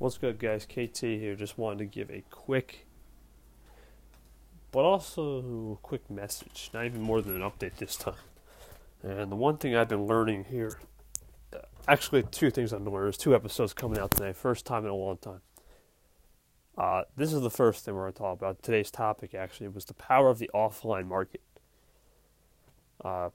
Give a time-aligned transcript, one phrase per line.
[0.00, 0.64] What's good, guys?
[0.64, 1.34] KT here.
[1.34, 2.86] Just wanted to give a quick,
[4.72, 6.70] but also a quick message.
[6.72, 8.14] Not even more than an update this time.
[9.02, 10.78] And the one thing I've been learning here,
[11.86, 13.08] actually, two things I've been learning.
[13.08, 14.32] There's two episodes coming out today.
[14.32, 15.42] First time in a long time.
[16.78, 18.62] Uh, this is the first thing we're going to talk about.
[18.62, 21.42] Today's topic actually was the power of the offline market.
[23.04, 23.28] Uh,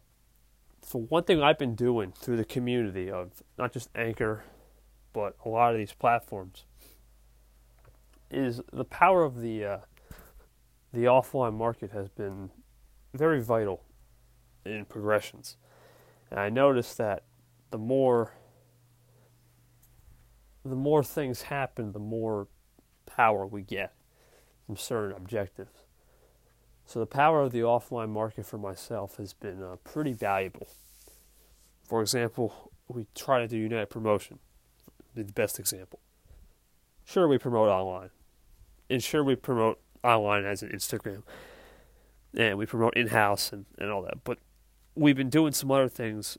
[0.82, 4.46] so one thing I've been doing through the community of not just Anchor
[5.16, 6.66] but a lot of these platforms
[8.30, 9.78] is the power of the uh,
[10.92, 12.50] the offline market has been
[13.14, 13.82] very vital
[14.66, 15.56] in progressions.
[16.30, 17.24] And I noticed that
[17.72, 18.34] the more
[20.66, 22.50] the more things happen, the more
[23.06, 23.94] power we get
[24.66, 25.86] from certain objectives.
[26.86, 30.68] So the power of the offline market for myself has been uh, pretty valuable.
[31.88, 34.40] For example, we try to do United Promotion
[35.24, 36.00] the best example.
[37.04, 38.10] Sure, we promote online,
[38.90, 41.24] and sure we promote online as an Instagram,
[42.36, 44.24] and we promote in house and, and all that.
[44.24, 44.40] But
[44.96, 46.38] we've been doing some other things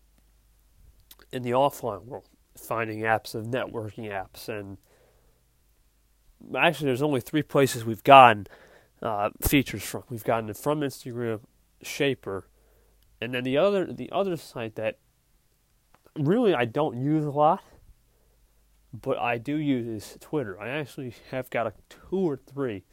[1.32, 4.78] in the offline world, finding apps of networking apps, and
[6.56, 8.46] actually, there's only three places we've gotten
[9.02, 10.02] uh, features from.
[10.10, 11.40] We've gotten it from Instagram,
[11.84, 12.42] Shapr,
[13.20, 14.98] and then the other the other site that
[16.18, 17.62] really I don't use a lot
[18.92, 20.60] but I do use Twitter.
[20.60, 22.84] I actually have got a two or three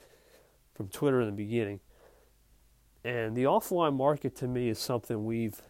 [0.74, 1.80] from Twitter in the beginning.
[3.04, 5.62] And the offline market to me is something we've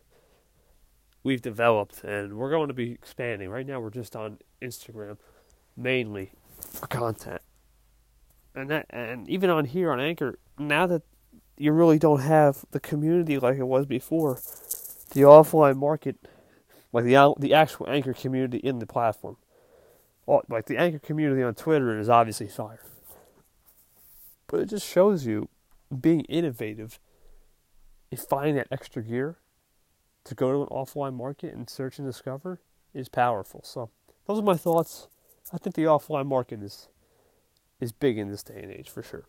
[1.24, 3.50] we've developed and we're going to be expanding.
[3.50, 5.18] Right now we're just on Instagram
[5.76, 7.42] mainly for content.
[8.56, 11.02] And that and even on here on Anchor, now that
[11.58, 14.40] you really don't have the community like it was before,
[15.12, 16.18] the offline market
[16.92, 19.38] like the the actual Anchor community in the platform
[20.28, 22.80] like the anchor community on Twitter is obviously fire.
[24.48, 25.50] But it just shows you
[26.02, 27.00] being innovative
[28.12, 29.38] and finding that extra gear
[30.24, 32.60] to go to an offline market and search and discover
[32.94, 33.62] is powerful.
[33.64, 33.90] So
[34.28, 35.08] those are my thoughts.
[35.52, 36.88] I think the offline market is
[37.80, 39.26] is big in this day and age for sure.